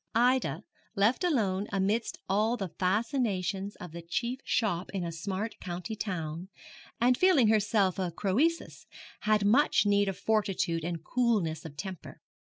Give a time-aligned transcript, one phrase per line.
[0.15, 0.63] Ida,
[0.95, 6.49] left alone amidst all the fascinations of the chief shop in a smart county town,
[6.99, 8.87] and feeling herself a Croesus,
[9.19, 12.19] had much need of fortitude and coolness of temper.